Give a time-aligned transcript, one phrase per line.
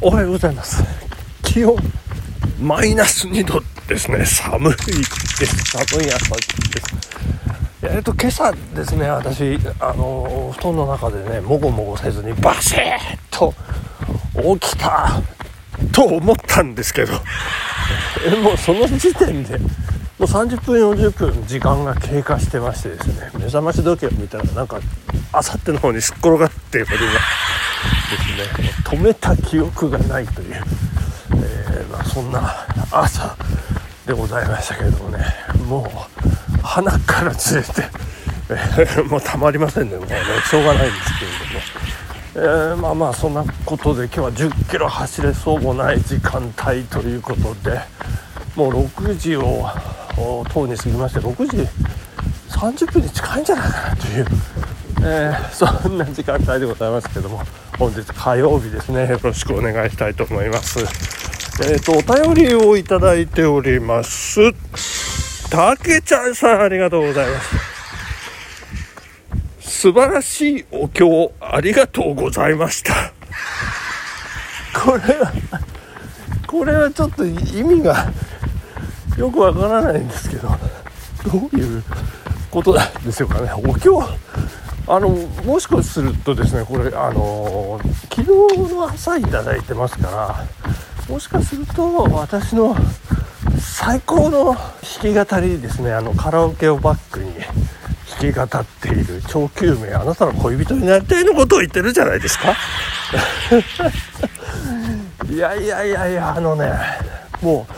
[0.00, 0.82] おはようございます。
[1.42, 1.76] 気温
[2.60, 4.24] マイナス2度ですね。
[4.24, 5.56] 寒いです。
[5.72, 7.06] 寒い朝です。
[7.82, 12.80] えっと今朝ですね私あの布団の中でねもごもごせずにバシッ
[13.30, 13.54] と
[14.58, 15.22] 起きた
[15.92, 17.12] と思ったんですけど。
[18.26, 19.66] えもうその時点でも
[20.20, 24.80] う30分40分時間が経過してましてですね目覚まし時計を見たらなんか
[25.32, 28.66] あさっての方にすっ転がっておりますね。
[28.84, 33.36] 止めた記憶がないという、えー、まあ、そんな朝
[34.06, 35.24] でございましたけれどもね。
[35.66, 37.68] もう鼻からずれて、
[38.48, 41.12] え、もうたまりませんねもうねしょうがないんです
[42.34, 47.80] けれども、えー、まあまあそんなことで今日は1 0キロ走れそうもない時間帯ということで
[48.54, 49.66] もう6時を
[50.52, 51.68] とうに過ぎまして6時
[52.48, 54.26] 30分に近いんじゃないかなという、
[55.08, 57.40] えー、そんな時間帯でございますけども
[57.78, 59.08] 本日火曜日ですね。
[59.08, 60.80] よろしくお願いしたいと思います。
[60.80, 64.52] えっ、ー、とお便りをいただいております。
[65.48, 67.76] たけちゃんさんありがとうございます。
[69.60, 73.12] 素晴らしいお経ありがとうございました。
[74.74, 75.32] これは
[76.48, 78.10] これはちょっと意味が
[79.16, 81.84] よくわからないんですけどどういう
[82.50, 83.52] ことなんでしょうかね。
[83.52, 84.02] お経
[84.88, 90.46] あのもしかするとですねこれあの昨日の朝いただいてますから
[91.08, 92.76] もしかすると私の
[93.58, 97.32] 最高の弾き語りですねあのカラオケをバックに
[98.20, 102.56] 弾き語っている超救命あなたの恋人になりたいのことを言ってるじゃないですか。
[105.28, 106.72] いやいやいやいやあのね
[107.42, 107.72] もう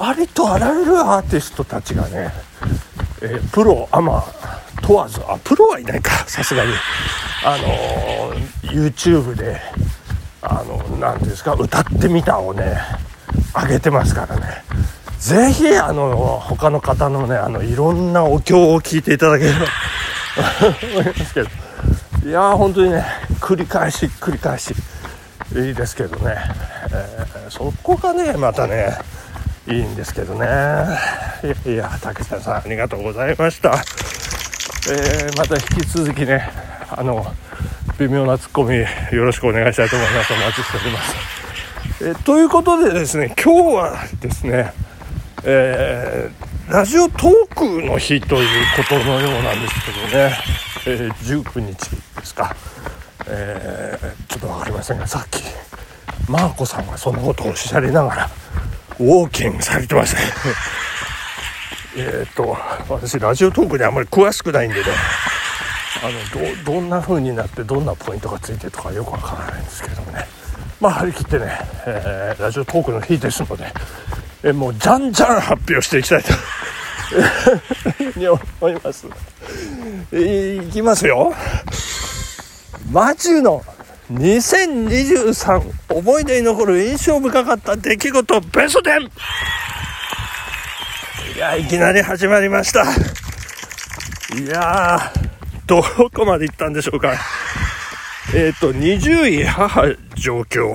[0.00, 2.32] ありとあらゆるアーティストたちがね、
[3.22, 4.24] えー、プロアマ
[4.88, 6.72] 問わずあプロはいないかさすがに。
[7.44, 8.34] あの
[8.72, 9.60] YouTube で
[10.40, 12.78] あの何んですか歌ってみたをね
[13.54, 14.64] 上げてますからね。
[15.18, 19.58] ぜひあの他の方のねあのいろんなお経を聞いていただければ
[20.90, 21.48] 思いますけど。
[22.24, 23.04] いやー本当にね
[23.40, 24.74] 繰り返し繰り返し
[25.54, 26.34] いいですけどね、
[26.90, 28.98] えー、そこがねまたね
[29.66, 30.46] いいんですけどね。
[31.66, 33.84] いやいや竹下さんありがとうございました。
[34.86, 36.48] えー、また引き続きね
[36.90, 37.26] あの
[37.98, 40.32] 微妙なツッコミよろしくお願いしたいと思います。
[40.32, 44.72] お待ちしております、えー、ということでですね今日はですね、
[45.44, 50.36] えー、ラジオトークの日ということのようなんですけどね、
[50.86, 52.54] え、19日ですか、
[53.26, 55.42] えちょっと分かりませんがさっき
[56.28, 58.30] マーコさんがそんなことをおっしゃりながら
[59.00, 60.20] ウォーキングされてました。
[60.20, 60.26] ね
[61.98, 62.56] えっ、と
[62.88, 64.86] 私ラジオトークにあまり詳しくないんでね。
[66.00, 70.26] あのどどんな風になってどんなポイントがついてとかよくわからないんですけれどもね。
[70.80, 73.72] まあ張り切ってね、えー、ラジオトークの日ですので、
[74.44, 76.32] えもうじゃんじゃん発表していきたいと。
[78.16, 78.38] に思
[78.68, 79.06] います、
[80.12, 81.34] えいきますよ。
[82.92, 83.64] マチュの
[84.12, 89.10] 2023思い出に残る印象深かった出来事ベスト 10!
[91.38, 94.98] いやいきなり始まりましたいや
[95.68, 97.14] どこまで行ったんでしょうか
[98.34, 99.84] えっ、ー、と20位母
[100.16, 100.74] 状況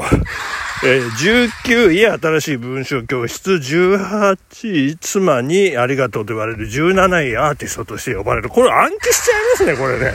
[0.85, 8.49] えー、19位新しい文章教室、18位妻にありがとうと言われる、17位アーティストとして呼ばれる。
[8.49, 10.13] これ暗記しちゃいますね、これね。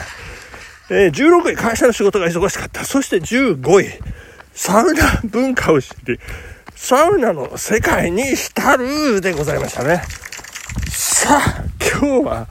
[0.90, 2.84] えー、16位会社の仕事が忙しかった。
[2.84, 3.88] そして15位
[4.52, 6.18] サウナ文化を知り、
[6.74, 10.02] サウナの世界に浸るでございましたね。
[11.20, 12.46] さあ、今日は、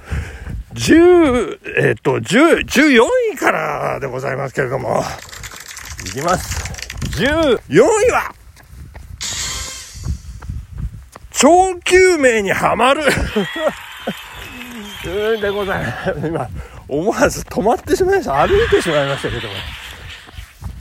[0.74, 3.02] 10、えっ、ー、と、10、14
[3.34, 5.02] 位からでございますけれども、
[6.06, 6.70] いきます。
[7.18, 8.36] 14位は、
[11.32, 13.04] 超救命にはまる
[15.40, 16.28] でございます。
[16.28, 16.50] 今、
[16.90, 18.46] 思わず止まってしまいました。
[18.46, 19.54] 歩いてしまいましたけども。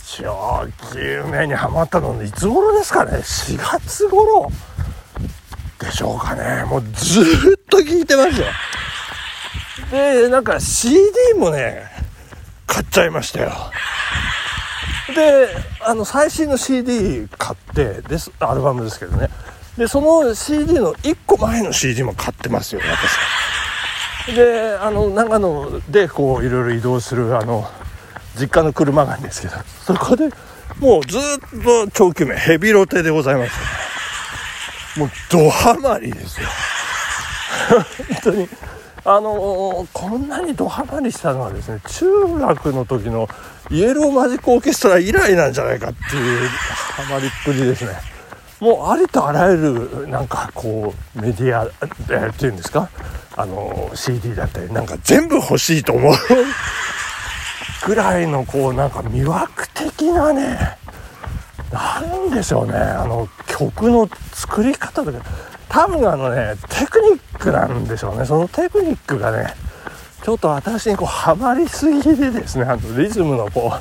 [0.05, 4.51] 超救命にはまったのいつ頃ですかね ?4 月頃
[5.79, 6.65] でしょうかね。
[6.65, 7.25] もうずっ
[7.69, 8.47] と聞いてますよ。
[9.91, 11.01] で、なんか CD
[11.39, 11.85] もね、
[12.67, 13.53] 買っちゃいましたよ。
[15.15, 15.49] で、
[15.81, 19.29] あの、最新の CD 買って、です、アルバムですけどね。
[19.77, 22.81] で、その CD の1個前の CD も買ってますよ、
[24.27, 24.35] 私。
[24.35, 27.69] で、あの、長野でこう、いろいろ移動する、あの、
[28.39, 29.55] 実家の車なんですけど、
[29.87, 30.31] そこで
[30.81, 31.21] もうずっ
[31.63, 33.53] と長期名、ヘビロテでございます。
[34.99, 36.49] もうドハマりですよ。
[37.69, 37.85] 本
[38.23, 38.49] 当に。
[39.09, 42.07] あのこんなにドハマりしたのはですね中
[42.41, 43.29] 学の時の
[43.71, 47.93] イエローマジックオーケストラ以来なんじゃないかっていうハマりっぷりですね
[48.59, 49.59] もうありとあらゆ
[50.03, 52.89] るなんかこうメディア、えー、っていうんですか？
[53.37, 56.15] あの CD だったりなんか全部欲しいと思う
[57.87, 60.79] ぐらいのこうなんか魅惑的なね
[61.71, 65.19] なんでしょうねあの曲の作り方とか
[65.69, 68.25] 多分あのねテクニックなんでしょうね。
[68.25, 69.55] そのテクニックがね
[70.23, 73.73] ちょっと私にこうハマりすぎでですねあのリズムのこ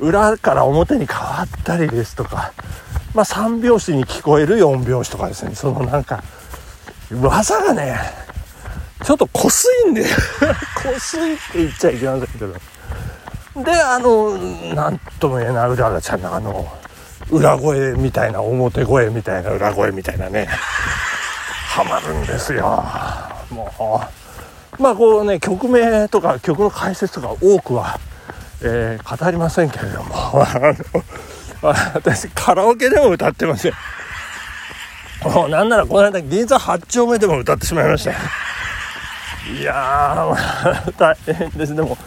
[0.00, 2.52] う裏から表に変わったりですとか
[3.14, 5.54] まあ3拍子に聞こえる4拍子とかですね。
[5.54, 6.22] そのなんか
[7.10, 7.98] 技がね
[9.04, 10.04] ちょっと濃すいんで
[10.84, 12.54] 濃すいって言っちゃいけませんけど。
[13.64, 14.38] であの
[14.74, 16.79] 何とも言えないうららちゃんのあの
[17.30, 20.46] 裏声みたいな表声みたいな裏声みたいなね。
[20.46, 22.82] ハマるんですよ。
[23.50, 23.70] も
[24.78, 24.82] う。
[24.82, 27.98] まあこうね曲名とか曲の解説とか多くは、
[28.62, 30.14] えー、語りませんけれども。
[31.94, 33.72] 私カラオケでも歌ってません
[35.22, 41.74] もうなんならこの間銀座8丁目でも歌ってしまいましたいやー大変です。
[41.74, 41.98] でも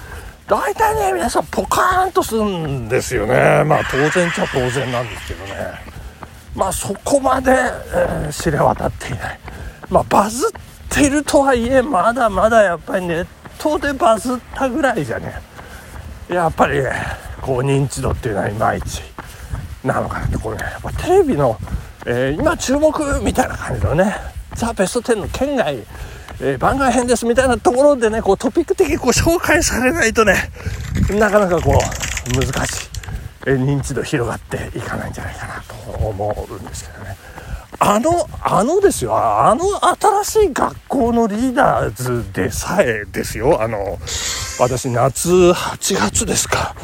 [0.47, 3.63] 大体ね皆さんポカーンとするんですよね。
[3.65, 5.53] まあ当然っちゃ当然なんですけどね。
[6.55, 9.39] まあそこまで、えー、知れ渡っていない。
[9.89, 10.51] まあバズっ
[10.89, 15.33] てるとはいえまだまだやっぱりネットでバズったぐらいじゃね。
[16.29, 16.81] やっぱり、
[17.41, 19.01] こう認知度っていうのはいまいち
[19.83, 20.37] なのかなって。
[20.37, 21.57] これねやっぱテレビの、
[22.05, 24.32] えー、今注目みたいな感じのね。
[24.55, 25.83] ザ・ベスト10の県外
[26.41, 30.35] えー、番外編ですみたいなところでね、こうトピック的にこう紹介されないとね、
[31.11, 32.89] なかなかこう難しい、
[33.47, 35.73] えー、認知度広がっていかないんじゃないかなと
[36.05, 37.15] 思うんですけどね。
[37.79, 39.63] あの、あのですよ、あの
[40.23, 43.99] 新しい学校のリーダーズでさえですよ、あの、
[44.59, 46.75] 私夏8月ですか。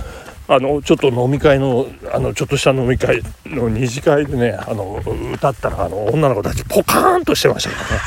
[0.52, 5.00] あのちょっと飲み会のあのちょっとした飲み会の二次会でねあの
[5.32, 8.02] 歌ったらあの女の子たちポカーンとしてましたけどね。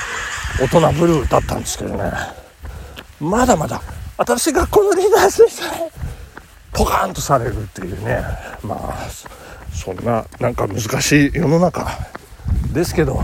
[0.60, 2.12] 大人ブルーだったんですけどね。
[3.20, 3.80] まだまだ
[4.16, 5.90] 新しい学校のリーダーズにさえ
[6.72, 8.20] ポカーンとされるっていうね。
[8.64, 9.08] まあ
[9.72, 11.96] そんななんか難しい世の中
[12.72, 13.22] ですけど。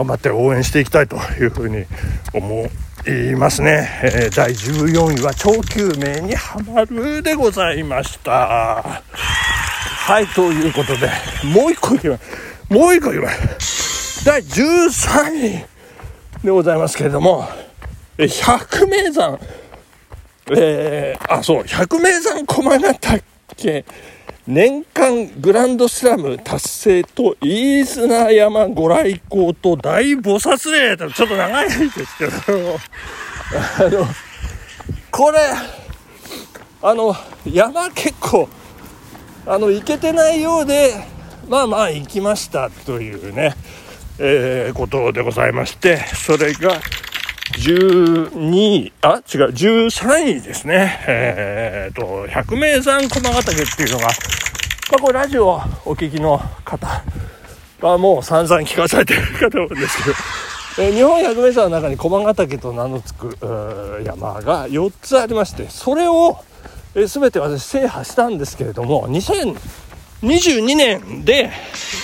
[0.00, 1.84] 頑張って応援していきたいというふうに
[2.32, 2.70] 思
[3.06, 9.02] いますね、えー、第14位は超救命にはまるでございました。
[9.12, 11.10] はいということで
[11.44, 13.28] もう一個いきますもう一個いきま
[13.60, 17.46] す第13位でございますけれども、
[18.16, 19.38] 百名山、
[20.56, 23.84] えー、あ、そう、百名山駒ヶ岳、
[24.50, 32.32] 年間グランドスラム達成と、飯綱山ご来光と大菩薩霊ちょっと長いですけど、
[33.78, 34.06] あの、
[35.12, 35.38] これ、
[36.82, 37.14] あの、
[37.46, 38.48] 山結構、
[39.46, 40.94] あの、行けてないようで、
[41.48, 43.54] まあまあ行きましたというね、
[44.18, 46.80] えー、ことでございまして、それが
[47.52, 51.04] 12位、あ、違う、13位ですね。
[51.06, 54.10] えー、と、百名山駒ヶ岳っていうのが、ま
[54.98, 55.48] あ、これラジオ
[55.84, 57.02] お聞きの方
[57.80, 59.98] はもう散々聞かされてるかと思うんです
[60.76, 66.38] けど、え、日本百名山の中に駒ヶ岳と名の付く山が4つありまして、それを、
[66.94, 71.50] えー、全て私制覇したんですけれども、2022年で、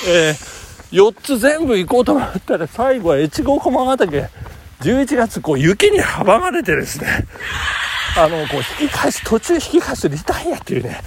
[0.09, 0.57] えー
[0.93, 4.29] 4つ全部行こうと思ったら最後は越後駒ヶ岳
[4.81, 7.27] 11月こう雪に阻まれてですね
[8.17, 11.01] あのこう引き返し途中引き返すリタイアっていうね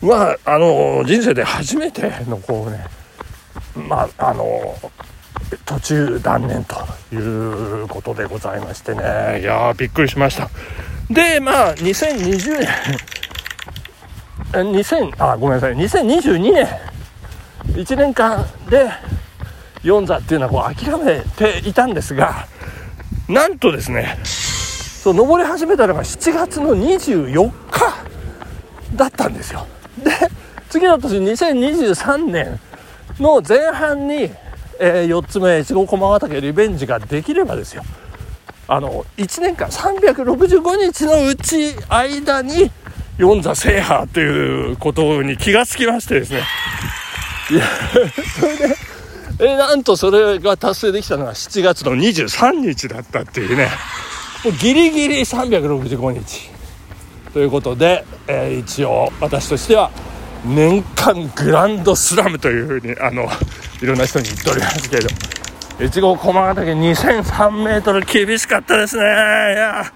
[0.00, 2.84] まああの人生で初めてのこうね
[3.88, 4.76] まああの
[5.66, 6.76] 途中断念と
[7.12, 9.40] いうことでございましてね。
[9.40, 10.48] いやびっくりしました。
[11.08, 12.68] でまあ2020年
[14.52, 15.74] 2000あごめんなさい。
[15.74, 16.66] 2022年
[17.72, 18.90] 1年間で
[19.82, 22.46] 4座っていうのはこう諦めていたんですが
[23.30, 28.10] なんとですねそう登り始めたのが7月の24日
[28.96, 29.66] だったんですよ。
[30.04, 30.10] で
[30.68, 32.60] 次の年2023年
[33.18, 34.30] の前半に、
[34.78, 37.82] えー、4つ目越後駒ヶ岳リベンジができればですよ。
[38.68, 42.70] あの1年間365日のうち間に
[43.18, 46.42] 4座制覇ということに気がつきましてですね。
[47.50, 47.64] いや
[48.38, 48.89] それで
[49.40, 53.70] えなんとそれが達成できたのが7月の23日だったっていうね。
[54.44, 56.50] もうギリギリ365日。
[57.32, 59.90] ということで、えー、一応私としては
[60.44, 63.28] 年間グランドスラムというふうにあの
[63.80, 65.08] いろんな人に言っておりますけれど。
[65.80, 69.02] 越後駒ヶ岳2003メートル厳しかったですね。
[69.02, 69.06] い
[69.56, 69.90] や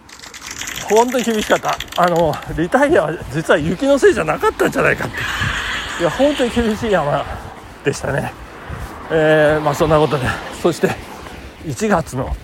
[0.89, 1.77] 本当に厳しかった。
[1.97, 5.17] あのリタイアは実は雪のせいじゃなかったんじゃないかって。
[6.01, 7.25] いや本当に厳しい山
[7.85, 8.44] でしたね。
[9.11, 10.27] えー、まあそんなことで
[10.63, 10.89] そして
[11.65, 12.35] 1月の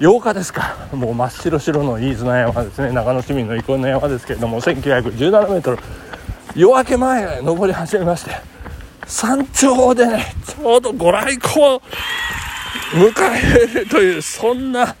[0.00, 0.88] 8日ですか。
[0.92, 2.90] もう真っ白白の飯綱山ですね。
[2.92, 5.78] 長野市民の憩いの山ですけれども1917メートル。
[6.54, 8.32] 夜明け前登り始めまして
[9.06, 11.82] 山頂でねちょうどご来光を
[12.92, 13.12] 迎
[13.72, 14.94] えるというそんな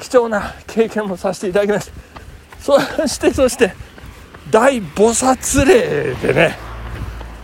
[0.00, 1.92] 貴重な経験もさせていただきました
[2.60, 3.72] そしてそして
[4.50, 6.58] 大菩薩霊でね、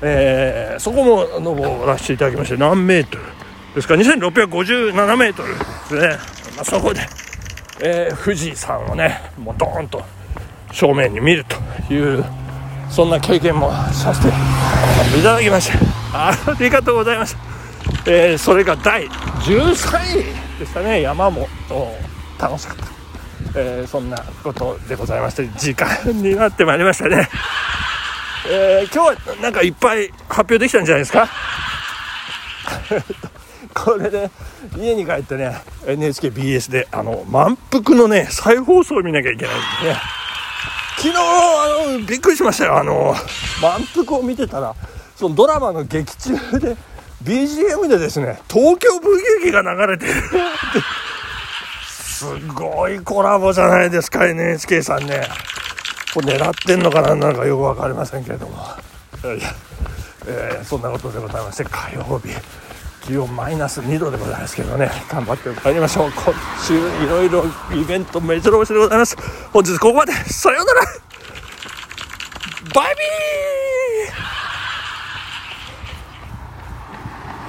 [0.02, 3.24] えー、そこも登らせていただきまして何メートル
[3.74, 6.08] ですか？2657メートルですね、
[6.56, 7.00] まあ、そこで、
[7.80, 10.02] えー、富士山をねもうドーンと
[10.72, 12.24] 正面に見るという
[12.90, 14.28] そんな経験もさせて
[15.18, 15.96] いただきまして。
[16.18, 20.20] ありがとうございました、えー、それが第13
[20.56, 21.02] 位でしたね。
[21.02, 21.46] 山も
[22.40, 22.86] 楽しかった、
[23.54, 27.28] えー、そんなことでございまして時間になってまいりましたね、
[28.48, 31.28] えー、今日はなんかいっぱい発表できたんじゃないですか？
[33.74, 34.30] これで、ね、
[34.78, 40.00] 家に帰ってね NHKBS であの満腹のね再放送を見なきゃいけないんでね。
[40.96, 42.78] 昨日あのびっくりしましたよ。
[42.78, 43.14] あの
[43.60, 44.74] 満腹を見てたら
[45.14, 46.76] そのドラマの劇中で
[47.22, 50.12] BGM でですね東京文劇が流れてる
[51.86, 55.28] すごいコラボじゃないですか NHK さんね。
[56.16, 58.56] こ狙ってんのかななんかよく分かりませんけれども、
[60.26, 62.30] えー、そんなことでございまして火曜日
[63.06, 64.90] 気温マイナス2度でございますけどね。
[65.08, 66.10] 頑張って帰りましょう。
[66.10, 69.16] 今週いろいろイベント目白押しでございます。
[69.52, 70.12] 本日ここまで。
[70.12, 70.80] さようなら。
[72.74, 73.75] バイビー